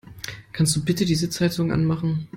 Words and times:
Kannst 0.51 0.75
du 0.75 0.83
bitte 0.83 1.05
die 1.05 1.13
Sitzheizung 1.13 1.71
anmachen? 1.71 2.27